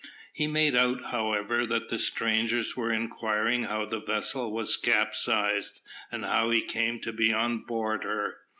[0.33, 5.79] He made out, however, that the strangers were inquiring how the vessel was capsized,
[6.11, 8.37] and how he came to be on board her.